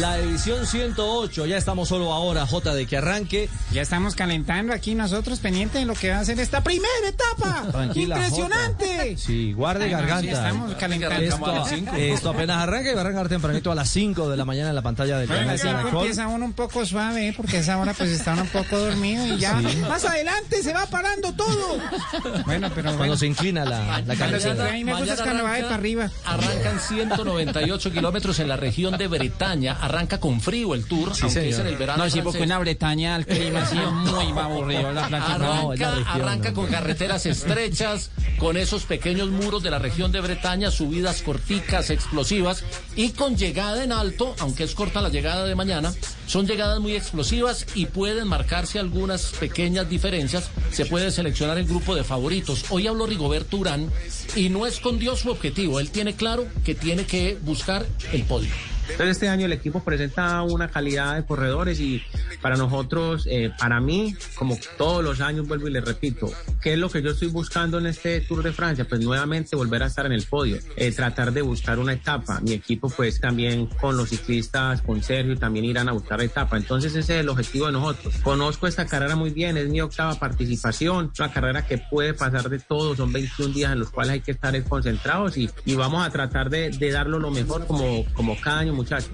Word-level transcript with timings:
La 0.00 0.18
edición 0.18 0.66
108, 0.66 1.46
ya 1.46 1.56
estamos 1.56 1.88
solo 1.88 2.12
ahora, 2.12 2.46
J, 2.46 2.74
de 2.74 2.86
que 2.86 2.98
arranque. 2.98 3.48
Ya 3.72 3.80
estamos 3.80 4.14
calentando 4.14 4.74
aquí 4.74 4.94
nosotros, 4.94 5.38
pendientes 5.38 5.80
de 5.80 5.86
lo 5.86 5.94
que 5.94 6.10
va 6.10 6.18
a 6.18 6.24
ser 6.24 6.38
esta 6.38 6.62
primera 6.62 7.08
etapa. 7.08 7.64
Tranquila, 7.72 8.16
¡Impresionante! 8.16 8.86
Jota. 9.14 9.18
Sí, 9.18 9.52
guarde 9.54 9.84
Ay, 9.84 9.92
no, 9.92 9.96
garganta. 9.96 10.20
sí, 10.22 10.28
estamos 10.28 10.74
calentando. 10.74 11.66
Esto, 11.66 11.94
esto 11.96 12.30
apenas 12.30 12.62
arranca 12.62 12.90
y 12.90 12.94
va 12.94 13.00
a 13.00 13.04
arrancar 13.04 13.28
tempranito 13.28 13.72
a 13.72 13.74
las 13.74 13.88
5 13.88 14.28
de 14.28 14.36
la 14.36 14.44
mañana 14.44 14.68
en 14.68 14.74
la 14.74 14.82
pantalla 14.82 15.18
del 15.18 15.28
canal 15.28 15.58
Caracol. 15.58 16.00
empieza 16.00 16.28
uno 16.28 16.44
un 16.44 16.52
poco 16.52 16.84
suave, 16.84 17.28
¿eh? 17.28 17.34
porque 17.34 17.56
a 17.56 17.60
esa 17.60 17.78
hora 17.78 17.94
pues 17.94 18.10
está 18.10 18.34
uno 18.34 18.42
un 18.42 18.48
poco 18.48 18.78
dormido 18.78 19.26
y 19.26 19.38
ya 19.38 19.54
más 19.88 20.04
adelante 20.04 20.62
se 20.62 20.74
va 20.74 20.84
parando 20.86 21.32
todo. 21.32 21.78
Bueno, 22.44 22.68
pero 22.74 22.82
Cuando 22.82 22.98
bueno. 22.98 23.16
se 23.16 23.26
inclina 23.26 23.64
la, 23.64 24.02
la 24.02 24.14
me 24.14 24.94
gusta 24.94 25.24
de 25.24 25.42
para 25.42 25.74
arriba. 25.74 26.10
Arrancan 26.26 26.80
198 26.80 27.92
kilómetros 27.92 28.38
en 28.40 28.48
la 28.48 28.56
región 28.56 28.98
de 28.98 29.08
Bretaña. 29.08 29.85
Arranca 29.86 30.18
con 30.20 30.40
frío 30.40 30.74
el 30.74 30.84
tour, 30.84 31.08
aunque 31.10 31.28
señor. 31.30 31.46
es 31.46 31.58
en 31.60 31.66
el 31.68 31.76
verano. 31.76 32.02
No, 32.04 32.10
sí, 32.10 32.20
porque 32.20 32.38
francés. 32.38 32.46
una 32.46 32.58
Bretaña, 32.58 33.16
el 33.16 33.24
clima 33.26 33.62
ha 33.62 33.66
sido 33.66 33.90
muy 33.92 34.26
aburrido. 34.38 34.92
La 34.92 35.04
Arranca, 35.06 35.38
No, 35.38 35.72
la 35.74 35.94
región, 35.94 36.04
arranca 36.08 36.48
no. 36.50 36.54
con 36.56 36.66
carreteras 36.66 37.24
estrechas, 37.26 38.10
con 38.38 38.56
esos 38.56 38.82
pequeños 38.84 39.28
muros 39.30 39.62
de 39.62 39.70
la 39.70 39.78
región 39.78 40.10
de 40.12 40.20
Bretaña, 40.20 40.70
subidas 40.70 41.22
corticas, 41.22 41.90
explosivas 41.90 42.64
y 42.96 43.10
con 43.10 43.36
llegada 43.36 43.82
en 43.84 43.92
alto, 43.92 44.34
aunque 44.40 44.64
es 44.64 44.74
corta 44.74 45.00
la 45.00 45.08
llegada 45.08 45.44
de 45.46 45.54
mañana, 45.54 45.94
son 46.26 46.46
llegadas 46.46 46.80
muy 46.80 46.94
explosivas 46.96 47.66
y 47.74 47.86
pueden 47.86 48.26
marcarse 48.26 48.78
algunas 48.80 49.26
pequeñas 49.38 49.88
diferencias. 49.88 50.50
Se 50.72 50.84
puede 50.86 51.10
seleccionar 51.12 51.58
el 51.58 51.66
grupo 51.66 51.94
de 51.94 52.02
favoritos. 52.04 52.64
Hoy 52.70 52.86
habló 52.88 53.06
Rigoberto 53.06 53.56
Urán 53.56 53.90
y 54.34 54.48
no 54.48 54.66
escondió 54.66 55.14
su 55.16 55.30
objetivo. 55.30 55.78
Él 55.78 55.90
tiene 55.90 56.14
claro 56.16 56.46
que 56.64 56.74
tiene 56.74 57.04
que 57.06 57.38
buscar 57.42 57.86
el 58.12 58.24
podio. 58.24 58.50
Entonces 58.90 59.16
este 59.16 59.28
año 59.28 59.46
el 59.46 59.52
equipo 59.52 59.80
presenta 59.80 60.42
una 60.42 60.68
calidad 60.68 61.16
de 61.16 61.24
corredores 61.24 61.80
y 61.80 62.02
para 62.40 62.56
nosotros, 62.56 63.26
eh, 63.30 63.50
para 63.58 63.80
mí, 63.80 64.14
como 64.34 64.58
todos 64.78 65.02
los 65.02 65.20
años, 65.20 65.46
vuelvo 65.48 65.68
y 65.68 65.72
les 65.72 65.84
repito, 65.84 66.30
¿qué 66.62 66.74
es 66.74 66.78
lo 66.78 66.88
que 66.90 67.02
yo 67.02 67.10
estoy 67.10 67.28
buscando 67.28 67.78
en 67.78 67.86
este 67.86 68.20
Tour 68.20 68.42
de 68.42 68.52
Francia? 68.52 68.86
Pues 68.88 69.00
nuevamente 69.00 69.56
volver 69.56 69.82
a 69.82 69.86
estar 69.86 70.06
en 70.06 70.12
el 70.12 70.24
podio, 70.24 70.58
eh, 70.76 70.92
tratar 70.92 71.32
de 71.32 71.42
buscar 71.42 71.78
una 71.78 71.92
etapa. 71.92 72.40
Mi 72.40 72.52
equipo 72.52 72.88
pues 72.88 73.20
también 73.20 73.66
con 73.66 73.96
los 73.96 74.10
ciclistas, 74.10 74.82
con 74.82 75.02
Sergio, 75.02 75.36
también 75.36 75.64
irán 75.64 75.88
a 75.88 75.92
buscar 75.92 76.20
etapa. 76.20 76.56
Entonces 76.56 76.94
ese 76.94 77.14
es 77.14 77.20
el 77.20 77.28
objetivo 77.28 77.66
de 77.66 77.72
nosotros. 77.72 78.14
Conozco 78.22 78.66
esta 78.66 78.86
carrera 78.86 79.16
muy 79.16 79.30
bien, 79.30 79.56
es 79.56 79.68
mi 79.68 79.80
octava 79.80 80.14
participación, 80.14 81.12
una 81.18 81.32
carrera 81.32 81.66
que 81.66 81.78
puede 81.78 82.14
pasar 82.14 82.48
de 82.48 82.58
todo, 82.58 82.94
son 82.96 83.12
21 83.12 83.54
días 83.54 83.72
en 83.72 83.80
los 83.80 83.90
cuales 83.90 84.12
hay 84.14 84.20
que 84.20 84.32
estar 84.32 84.56
concentrados 84.64 85.36
y, 85.36 85.50
y 85.64 85.74
vamos 85.74 86.06
a 86.06 86.10
tratar 86.10 86.50
de, 86.50 86.70
de 86.70 86.90
darlo 86.90 87.18
lo 87.18 87.30
mejor 87.30 87.66
como, 87.66 88.04
como 88.14 88.40
cada 88.40 88.60
año, 88.60 88.75
muchachos. 88.76 89.10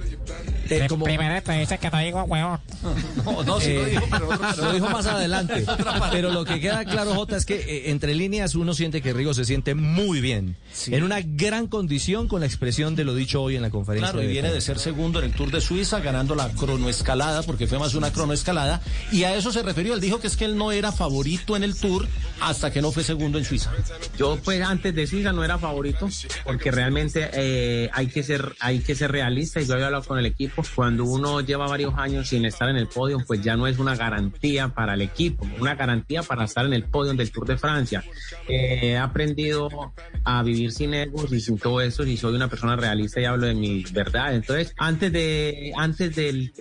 Eh, 0.77 0.87
como- 0.89 1.05
Primera 1.05 1.39
entrevista 1.39 1.77
que 1.78 1.91
no 1.91 1.98
digo 1.98 2.23
huevón. 2.25 2.61
No, 3.25 3.42
no, 3.45 3.61
sí 3.61 3.73
lo 3.75 3.84
dijo, 3.84 4.05
pero 4.11 4.27
otro- 4.28 4.48
pero- 4.56 4.65
lo 4.67 4.73
dijo 4.73 4.89
más 4.91 5.06
adelante. 5.06 5.65
Pero 6.11 6.31
lo 6.33 6.45
que 6.45 6.61
queda 6.61 6.84
claro, 6.84 7.15
Jota, 7.15 7.37
es 7.37 7.45
que 7.47 7.55
eh, 7.56 7.91
entre 7.91 8.15
líneas 8.15 8.55
uno 8.55 8.75
siente 8.75 9.00
que 9.03 9.12
Rigo 9.12 9.33
se 9.34 9.45
siente 9.45 9.75
muy 9.75 10.20
bien. 10.20 10.56
Sí. 10.73 10.95
En 10.95 11.03
una 11.05 11.20
gran 11.23 11.67
condición 11.69 12.28
con 12.28 12.41
la 12.41 12.47
expresión 12.47 12.95
de 12.97 13.05
lo 13.05 13.15
dicho 13.15 13.43
hoy 13.43 13.56
en 13.56 13.62
la 13.62 13.70
conferencia. 13.70 14.12
Claro, 14.12 14.27
y 14.27 14.31
viene 14.31 14.50
de 14.53 14.61
ser 14.61 14.78
segundo 14.78 15.19
en 15.20 15.27
el 15.27 15.33
Tour 15.33 15.50
de 15.50 15.61
Suiza, 15.61 16.00
ganando 16.00 16.34
la 16.34 16.48
cronoescalada, 16.50 17.43
porque 17.43 17.67
fue 17.67 17.78
más 17.78 17.95
una 17.95 18.12
cronoescalada. 18.12 18.81
Y 19.12 19.25
a 19.25 19.34
eso 19.34 19.53
se 19.53 19.62
refirió. 19.62 19.95
Él 19.95 20.00
dijo 20.00 20.20
que 20.20 20.27
es 20.27 20.37
que 20.37 20.45
él 20.45 20.56
no 20.56 20.73
era 20.73 20.91
favorito 20.93 21.56
en 21.56 21.62
el 21.65 21.77
Tour 21.77 22.09
hasta 22.41 22.70
que 22.73 22.83
no 22.83 22.91
fue 22.93 23.05
segundo 23.05 23.39
en 23.39 23.45
Suiza. 23.45 23.70
Yo 24.19 24.39
pues 24.43 24.61
antes 24.62 24.95
de 24.95 25.06
Suiza 25.06 25.33
no 25.33 25.45
era 25.45 25.59
favorito 25.59 26.09
porque 26.45 26.70
realmente 26.70 27.31
eh, 27.33 27.91
hay 27.93 28.06
que 28.09 28.23
ser 28.23 28.55
hay 28.61 28.81
que 28.81 28.95
ser 28.95 29.12
realista 29.12 29.61
y 29.61 29.67
yo 29.67 29.75
había 29.75 29.87
hablado 29.87 30.05
con 30.05 30.19
el 30.19 30.27
equipo 30.27 30.62
cuando 30.75 31.05
uno 31.05 31.41
lleva 31.41 31.67
varios 31.67 31.95
años 31.97 32.29
sin 32.29 32.45
estar 32.45 32.69
en 32.69 32.77
el 32.77 32.89
podio 32.89 33.19
pues 33.27 33.43
ya 33.43 33.57
no 33.57 33.67
es 33.67 33.79
una 33.79 33.97
garantía 33.97 34.69
para 34.69 34.95
el 34.95 35.03
equipo 35.03 35.47
una 35.59 35.75
garantía 35.75 36.23
para 36.23 36.45
estar 36.45 36.65
en 36.67 36.73
el 36.73 36.85
podio 36.85 37.15
del 37.15 37.31
Tour 37.31 37.47
de 37.47 37.57
Francia. 37.59 38.05
Eh, 38.49 38.93
he 38.93 38.97
aprendido 38.97 39.69
a 40.25 40.43
vivir 40.43 40.72
sin 40.72 40.95
egos 40.95 41.33
y 41.33 41.41
sin 41.41 41.59
todo 41.59 41.81
eso 41.81 42.05
y 42.05 42.17
soy 42.17 42.34
una 42.34 42.49
persona 42.49 42.77
realista 42.77 43.21
y 43.21 43.25
hablo 43.25 43.47
de 43.47 43.55
mi 43.55 43.84
verdad. 43.93 44.34
Entonces 44.34 44.75
antes 44.77 45.12
de 45.12 45.72
antes 45.77 46.15
del 46.15 46.53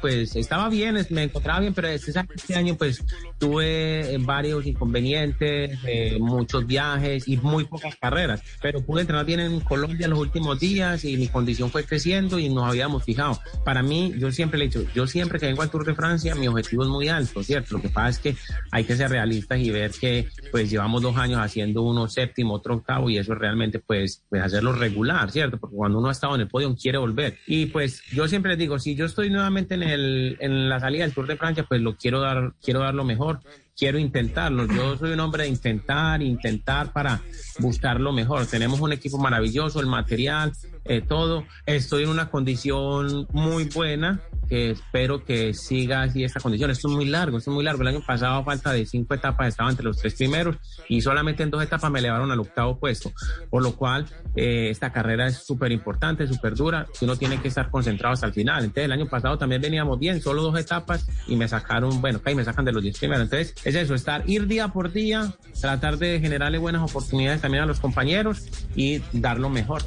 pues 0.00 0.36
estaba 0.36 0.68
bien 0.68 0.96
me 1.10 1.24
encontraba 1.24 1.60
bien 1.60 1.74
pero 1.74 1.88
este, 1.88 2.12
este 2.34 2.54
año 2.54 2.76
pues 2.76 3.04
tuve 3.38 4.14
eh, 4.14 4.18
varios 4.20 4.66
inconvenientes 4.66 5.78
eh, 5.86 6.18
muchos 6.20 6.66
viajes 6.66 7.28
y 7.28 7.36
muy 7.36 7.64
pocas 7.64 7.96
carreras. 7.96 8.42
Pero 8.60 8.80
pude 8.80 9.02
entrenar 9.02 9.24
bien 9.26 9.40
en 9.40 9.60
Colombia 9.60 10.08
los 10.08 10.18
últimos 10.18 10.58
días 10.58 11.04
y 11.04 11.16
mi 11.16 11.28
condición 11.28 11.70
fue 11.70 11.84
creciendo 11.84 12.38
y 12.38 12.48
nos 12.48 12.68
habíamos 12.68 13.04
fijado 13.04 13.35
para 13.64 13.82
mí 13.82 14.14
yo 14.18 14.30
siempre 14.32 14.58
le 14.58 14.66
he 14.66 14.68
dicho 14.68 14.84
yo 14.94 15.06
siempre 15.06 15.38
que 15.38 15.46
vengo 15.46 15.62
al 15.62 15.70
Tour 15.70 15.84
de 15.84 15.94
Francia 15.94 16.34
mi 16.34 16.48
objetivo 16.48 16.82
es 16.82 16.88
muy 16.88 17.08
alto 17.08 17.42
cierto 17.42 17.76
lo 17.76 17.82
que 17.82 17.88
pasa 17.88 18.08
es 18.08 18.18
que 18.18 18.36
hay 18.70 18.84
que 18.84 18.96
ser 18.96 19.10
realistas 19.10 19.58
y 19.58 19.70
ver 19.70 19.90
que 19.92 20.28
pues 20.50 20.70
llevamos 20.70 21.02
dos 21.02 21.16
años 21.16 21.40
haciendo 21.40 21.82
uno 21.82 22.08
séptimo 22.08 22.54
otro 22.54 22.74
octavo 22.74 23.10
y 23.10 23.18
eso 23.18 23.34
realmente 23.34 23.78
pues 23.78 24.24
pues 24.28 24.42
hacerlo 24.42 24.72
regular 24.72 25.30
cierto 25.30 25.58
porque 25.58 25.76
cuando 25.76 25.98
uno 25.98 26.08
ha 26.08 26.12
estado 26.12 26.34
en 26.34 26.42
el 26.42 26.48
podio 26.48 26.74
quiere 26.74 26.98
volver. 26.98 27.38
Y 27.46 27.66
pues 27.66 28.02
yo 28.12 28.28
siempre 28.28 28.50
les 28.50 28.58
digo 28.58 28.78
si 28.78 28.94
yo 28.94 29.06
estoy 29.06 29.30
nuevamente 29.30 29.74
en 29.74 29.82
el 29.82 30.36
en 30.40 30.68
la 30.68 30.80
salida 30.80 31.04
del 31.04 31.14
Tour 31.14 31.26
de 31.26 31.36
Francia 31.36 31.64
pues 31.68 31.80
lo 31.80 31.96
quiero 31.96 32.20
dar 32.20 32.54
quiero 32.62 32.80
dar 32.80 32.94
lo 32.94 33.04
mejor 33.04 33.40
quiero 33.76 33.98
intentarlo. 33.98 34.66
Yo 34.66 34.96
soy 34.96 35.12
un 35.12 35.20
hombre 35.20 35.44
de 35.44 35.50
intentar, 35.50 36.22
intentar 36.22 36.92
para 36.92 37.20
buscar 37.58 38.00
lo 38.00 38.12
mejor. 38.12 38.46
Tenemos 38.46 38.80
un 38.80 38.92
equipo 38.92 39.18
maravilloso, 39.18 39.80
el 39.80 39.86
material, 39.86 40.52
eh, 40.84 41.02
todo. 41.02 41.44
Estoy 41.66 42.04
en 42.04 42.08
una 42.08 42.30
condición 42.30 43.28
muy 43.32 43.64
buena 43.64 44.20
que 44.48 44.70
espero 44.70 45.24
que 45.24 45.54
siga 45.54 46.02
así 46.02 46.24
esta 46.24 46.40
condición. 46.40 46.70
Esto 46.70 46.88
es 46.88 46.94
muy 46.94 47.06
largo, 47.06 47.38
esto 47.38 47.50
es 47.50 47.54
muy 47.54 47.64
largo. 47.64 47.82
El 47.82 47.88
año 47.88 48.02
pasado, 48.06 48.36
a 48.36 48.44
falta 48.44 48.72
de 48.72 48.86
cinco 48.86 49.14
etapas, 49.14 49.48
estaba 49.48 49.70
entre 49.70 49.84
los 49.84 49.98
tres 49.98 50.14
primeros 50.14 50.56
y 50.88 51.00
solamente 51.00 51.42
en 51.42 51.50
dos 51.50 51.62
etapas 51.62 51.90
me 51.90 51.98
elevaron 51.98 52.30
al 52.30 52.40
octavo 52.40 52.78
puesto. 52.78 53.12
Por 53.50 53.62
lo 53.62 53.74
cual, 53.76 54.06
eh, 54.34 54.70
esta 54.70 54.92
carrera 54.92 55.26
es 55.26 55.44
súper 55.44 55.72
importante, 55.72 56.26
súper 56.26 56.54
dura. 56.54 56.86
Uno 57.00 57.16
tiene 57.16 57.40
que 57.40 57.48
estar 57.48 57.70
concentrado 57.70 58.14
hasta 58.14 58.26
el 58.26 58.32
final. 58.32 58.64
Entonces, 58.64 58.84
el 58.84 58.92
año 58.92 59.06
pasado 59.06 59.38
también 59.38 59.60
veníamos 59.60 59.98
bien, 59.98 60.20
solo 60.20 60.42
dos 60.42 60.58
etapas 60.58 61.06
y 61.26 61.36
me 61.36 61.48
sacaron, 61.48 62.00
bueno, 62.00 62.20
ahí 62.24 62.34
me 62.34 62.44
sacan 62.44 62.64
de 62.64 62.72
los 62.72 62.82
diez 62.82 62.98
primeros. 62.98 63.24
Entonces, 63.24 63.54
es 63.64 63.74
eso, 63.74 63.94
estar, 63.94 64.22
ir 64.28 64.46
día 64.46 64.68
por 64.68 64.92
día, 64.92 65.34
tratar 65.60 65.98
de 65.98 66.20
generarle 66.20 66.58
buenas 66.58 66.82
oportunidades 66.88 67.40
también 67.40 67.64
a 67.64 67.66
los 67.66 67.80
compañeros 67.80 68.44
y 68.74 69.02
dar 69.12 69.38
lo 69.38 69.48
mejor. 69.48 69.82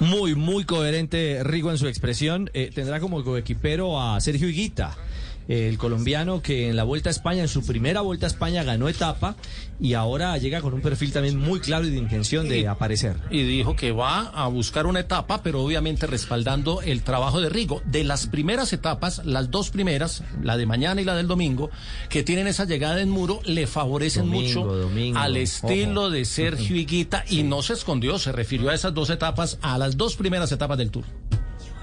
Muy, 0.00 0.34
muy 0.34 0.64
coherente 0.64 1.44
Rigo 1.44 1.70
en 1.70 1.76
su 1.76 1.86
expresión. 1.86 2.50
Eh, 2.54 2.70
tendrá 2.74 3.00
como 3.00 3.22
coequipero 3.22 4.00
a 4.00 4.18
Sergio 4.20 4.48
Higuita, 4.48 4.96
el 5.48 5.78
colombiano 5.78 6.42
que 6.42 6.68
en 6.68 6.76
la 6.76 6.84
Vuelta 6.84 7.10
a 7.10 7.12
España, 7.12 7.42
en 7.42 7.48
su 7.48 7.64
primera 7.66 8.00
Vuelta 8.02 8.26
a 8.26 8.28
España, 8.28 8.62
ganó 8.62 8.88
etapa 8.88 9.36
y 9.80 9.94
ahora 9.94 10.36
llega 10.38 10.60
con 10.60 10.74
un 10.74 10.80
perfil 10.80 11.12
también 11.12 11.38
muy 11.38 11.60
claro 11.60 11.86
y 11.86 11.90
de 11.90 11.96
intención 11.96 12.48
de 12.48 12.68
aparecer. 12.68 13.16
Y 13.30 13.42
dijo 13.42 13.74
que 13.76 13.92
va 13.92 14.28
a 14.28 14.46
buscar 14.48 14.86
una 14.86 15.00
etapa, 15.00 15.42
pero 15.42 15.62
obviamente 15.62 16.06
respaldando 16.06 16.82
el 16.82 17.02
trabajo 17.02 17.40
de 17.40 17.48
Rigo. 17.48 17.82
De 17.84 18.04
las 18.04 18.26
primeras 18.26 18.72
etapas, 18.72 19.22
las 19.24 19.50
dos 19.50 19.70
primeras, 19.70 20.22
la 20.42 20.56
de 20.56 20.66
mañana 20.66 21.00
y 21.00 21.04
la 21.04 21.16
del 21.16 21.26
domingo, 21.26 21.70
que 22.08 22.22
tienen 22.22 22.46
esa 22.46 22.64
llegada 22.64 23.00
en 23.00 23.10
muro, 23.10 23.40
le 23.44 23.66
favorecen 23.66 24.26
Domingo, 24.26 24.60
mucho 24.64 24.76
domingo, 24.76 25.18
al 25.18 25.36
estilo 25.36 26.02
ojo. 26.02 26.10
de 26.10 26.24
Sergio 26.24 26.76
Higuita 26.76 27.24
y 27.28 27.42
no 27.42 27.62
se 27.62 27.72
escondió, 27.72 28.18
se 28.18 28.32
refirió 28.32 28.70
a 28.70 28.74
esas 28.74 28.94
dos 28.94 29.10
etapas, 29.10 29.58
a 29.62 29.78
las 29.78 29.96
dos 29.96 30.16
primeras 30.16 30.52
etapas 30.52 30.78
del 30.78 30.90
Tour. 30.90 31.04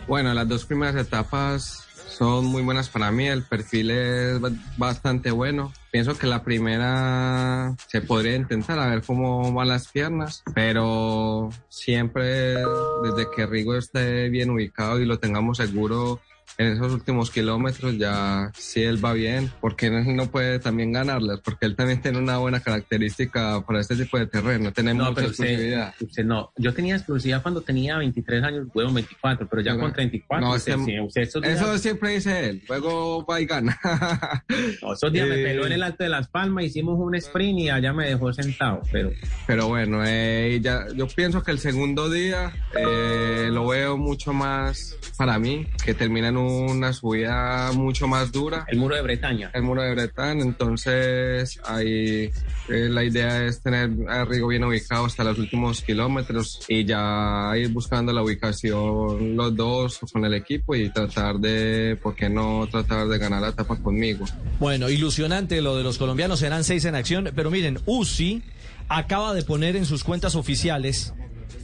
Bueno, 0.08 0.34
las 0.34 0.48
dos 0.48 0.66
primeras 0.66 0.96
etapas 0.96 1.87
son 2.08 2.46
muy 2.46 2.64
buenas 2.64 2.90
para 2.90 3.12
mí, 3.12 3.28
el 3.28 3.44
perfil 3.44 3.92
es 3.92 4.40
ba- 4.40 4.52
bastante 4.78 5.32
bueno. 5.32 5.72
Pienso 5.92 6.18
que 6.18 6.28
la 6.28 6.44
primera 6.44 7.76
se 7.88 8.02
podría 8.02 8.36
intentar 8.36 8.80
a 8.80 8.88
ver 8.88 9.04
cómo 9.04 9.52
van 9.54 9.68
las 9.70 9.88
piernas, 9.88 10.44
pero 10.54 11.50
siempre 11.70 12.56
desde 13.04 13.28
que 13.36 13.46
Rigo 13.46 13.76
esté 13.76 14.30
bien 14.30 14.50
ubicado 14.50 15.00
y 15.00 15.06
lo 15.06 15.20
tengamos 15.20 15.58
seguro 15.58 16.22
en 16.58 16.68
esos 16.68 16.92
últimos 16.94 17.30
kilómetros 17.32 17.98
ya 17.98 18.52
si 18.58 18.82
él 18.84 19.04
va 19.04 19.14
bien, 19.14 19.52
porque 19.62 19.90
no 19.90 20.28
puede 20.28 20.60
también 20.60 20.92
ganarlas, 20.92 21.40
porque 21.42 21.66
él 21.66 21.76
también 21.76 22.02
tiene 22.02 22.18
una 22.18 22.38
buena 22.38 22.60
característica 22.60 23.62
para 23.66 23.82
este 23.82 23.96
tipo 23.96 24.18
de 24.18 24.28
terreno, 24.28 24.72
tiene 24.72 24.94
mucha 24.94 25.14
pero 25.14 25.28
usted- 25.28 25.44
exclusividad. 25.46 25.94
usted 26.02 26.24
no. 26.26 26.52
Yo 26.58 26.74
tenía 26.74 26.96
exclusividad 26.96 27.42
cuando 27.42 27.62
tenía 27.62 27.98
23 27.98 28.44
años, 28.44 28.68
luego 28.74 28.92
24, 28.94 29.48
pero 29.48 29.62
ya 29.62 29.72
Pero- 29.72 29.84
con 29.84 29.94
34. 29.94 30.48
no, 30.48 30.56
usted, 30.56 30.76
usted 31.04 31.22
esos 31.22 31.42
días- 31.42 31.62
Eso 31.62 31.78
siempre 31.78 32.12
dice 32.12 32.50
él, 32.50 32.64
luego 32.68 33.26
va 33.26 33.40
y 33.42 33.46
gana. 33.46 33.78
no, 34.82 34.94
esos 34.94 35.12
días 35.12 35.28
me 35.28 35.42
Eh, 35.42 35.44
peló 35.46 35.66
en 35.66 35.74
el 35.74 35.84
Alto 35.84 36.04
de 36.04 36.10
Las 36.10 36.28
Palmas, 36.28 36.64
hicimos 36.66 36.98
un 37.00 37.14
sprint 37.16 37.60
y 37.60 37.70
allá 37.70 37.94
me 37.94 38.08
dejó 38.08 38.32
sentado, 38.34 38.82
pero 38.92 39.12
Pero 39.46 39.68
bueno, 39.68 40.02
eh, 40.06 40.60
ya, 40.62 40.86
yo 40.96 41.08
pienso 41.08 41.44
que 41.44 41.52
el 41.52 41.60
segundo 41.60 42.10
día 42.10 42.52
eh, 42.78 43.50
lo 43.52 43.68
veo 43.68 43.98
mucho 43.98 44.34
más 44.34 44.96
para 45.18 45.38
mí, 45.40 45.68
que 45.84 45.94
termina 45.94 46.28
en 46.30 46.37
en 46.38 46.70
una 46.72 46.94
subida 46.94 47.72
mucho 47.74 48.08
más 48.08 48.32
dura. 48.32 48.66
El 48.68 48.78
muro 48.78 48.96
de 48.96 49.02
Bretaña. 49.02 49.52
El 49.54 49.64
muro 49.64 49.82
de 49.82 49.92
Bretaña, 49.94 50.44
entonces 50.44 51.60
ahí 51.66 52.32
eh, 52.70 52.90
la 52.90 53.04
idea 53.04 53.46
es 53.46 53.62
tener 53.62 53.92
a 54.10 54.26
Rigo 54.26 54.48
bien 54.48 54.64
ubicado 54.64 55.06
hasta 55.06 55.24
los 55.24 55.38
últimos 55.40 55.82
kilómetros 55.82 56.62
y 56.68 56.86
ya 56.86 57.52
ir 57.56 57.70
buscando 57.70 58.14
la 58.14 58.24
ubicación 58.24 59.36
los 59.36 59.56
dos 59.56 60.00
con 60.12 60.26
el 60.26 60.34
equipo 60.34 60.76
y 60.76 60.90
tratar 60.90 61.38
de, 61.38 61.98
¿por 62.02 62.16
qué 62.16 62.30
no 62.30 62.68
tratar 62.70 63.08
de 63.08 63.18
ganar 63.18 63.42
la 63.42 63.50
etapa 63.50 63.76
conmigo? 63.78 64.26
Bueno, 64.60 64.90
ilusionante 64.90 65.62
lo 65.62 65.76
de 65.76 65.84
los 65.84 65.98
colombianos, 65.98 66.40
serán 66.40 66.64
seis 66.64 66.86
en 66.86 66.96
acción, 66.96 67.32
pero 67.36 67.52
miren, 67.52 67.80
UCI 67.86 68.44
acaba 68.90 69.34
de 69.34 69.44
poner 69.44 69.76
en 69.76 69.86
sus 69.86 70.04
cuentas 70.04 70.36
oficiales 70.36 71.14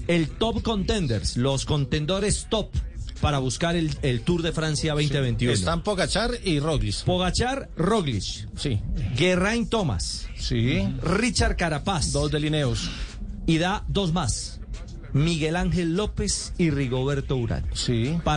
el 0.07 0.29
top 0.29 0.61
contenders, 0.61 1.37
los 1.37 1.65
contendores 1.65 2.47
top 2.49 2.69
para 3.23 3.39
buscar 3.39 3.77
el, 3.77 3.89
el 4.01 4.19
Tour 4.19 4.41
de 4.41 4.51
Francia 4.51 4.91
2021. 4.95 5.53
Están 5.53 5.81
Pogachar 5.81 6.31
y 6.43 6.59
Roglic. 6.59 7.03
Pogachar, 7.05 7.69
Roglic, 7.77 8.49
Sí. 8.57 8.81
Geraint 9.15 9.69
Thomas, 9.69 10.27
Sí. 10.37 10.85
Richard 11.01 11.55
Carapaz 11.55 12.11
Dos 12.11 12.29
de 12.31 12.41
Lineos. 12.41 12.89
y 13.47 13.59
da 13.59 13.85
dos 13.87 14.11
más, 14.11 14.59
Miguel 15.13 15.55
Ángel 15.55 15.95
López 15.95 16.53
y 16.57 16.69
Rigoberto 16.69 17.37
Urán. 17.37 17.63
Sí. 17.73 18.17
Para 18.25 18.31